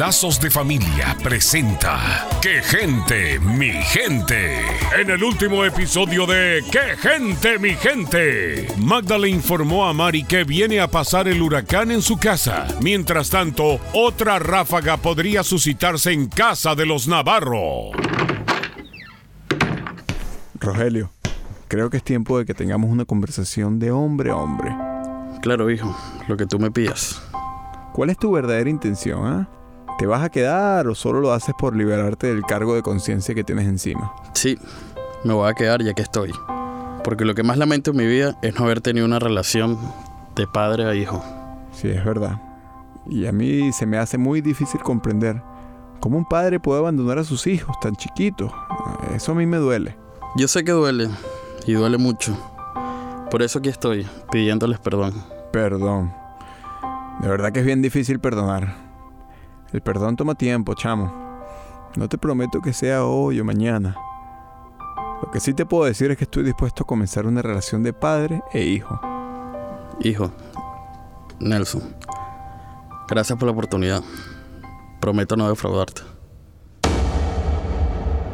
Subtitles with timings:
[0.00, 4.62] Lazos de Familia presenta ¡Qué gente, mi gente!
[4.98, 8.66] En el último episodio de ¡Qué gente, mi gente!
[8.78, 12.66] Magda le informó a Mari que viene a pasar el huracán en su casa.
[12.80, 17.90] Mientras tanto, otra ráfaga podría suscitarse en casa de los Navarro.
[20.58, 21.10] Rogelio,
[21.68, 24.74] creo que es tiempo de que tengamos una conversación de hombre a hombre.
[25.42, 25.94] Claro, hijo,
[26.26, 27.20] lo que tú me pidas.
[27.92, 29.59] ¿Cuál es tu verdadera intención, ah?
[30.00, 33.44] ¿Te vas a quedar o solo lo haces por liberarte del cargo de conciencia que
[33.44, 34.14] tienes encima?
[34.32, 34.56] Sí,
[35.24, 36.32] me voy a quedar ya que estoy.
[37.04, 39.78] Porque lo que más lamento en mi vida es no haber tenido una relación
[40.36, 41.22] de padre a hijo.
[41.72, 42.40] Sí, es verdad.
[43.10, 45.42] Y a mí se me hace muy difícil comprender
[46.00, 48.50] cómo un padre puede abandonar a sus hijos tan chiquitos.
[49.14, 49.98] Eso a mí me duele.
[50.34, 51.10] Yo sé que duele,
[51.66, 52.34] y duele mucho.
[53.30, 55.12] Por eso aquí estoy, pidiéndoles perdón.
[55.52, 56.10] Perdón.
[57.20, 58.89] De verdad que es bien difícil perdonar.
[59.72, 61.12] El perdón toma tiempo, chamo.
[61.96, 63.96] No te prometo que sea hoy o mañana.
[65.22, 67.92] Lo que sí te puedo decir es que estoy dispuesto a comenzar una relación de
[67.92, 69.00] padre e hijo.
[70.00, 70.32] Hijo,
[71.38, 71.94] Nelson,
[73.08, 74.02] gracias por la oportunidad.
[75.00, 76.02] Prometo no defraudarte.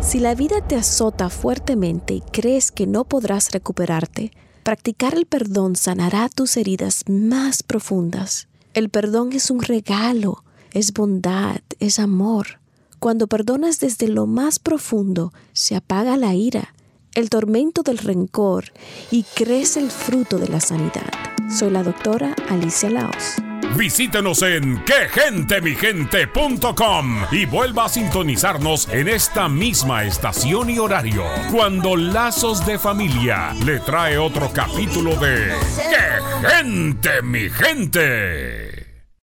[0.00, 4.30] Si la vida te azota fuertemente y crees que no podrás recuperarte,
[4.62, 8.48] practicar el perdón sanará tus heridas más profundas.
[8.72, 12.60] El perdón es un regalo, es bondad, es amor.
[12.98, 16.74] Cuando perdonas desde lo más profundo, se apaga la ira,
[17.14, 18.72] el tormento del rencor
[19.10, 21.10] y crece el fruto de la sanidad.
[21.50, 23.36] Soy la doctora Alicia Laos.
[23.76, 32.66] Visítenos en quegentemigente.com y vuelva a sintonizarnos en esta misma estación y horario cuando Lazos
[32.66, 38.77] de Familia le trae otro capítulo de ¡Qué gente, mi gente!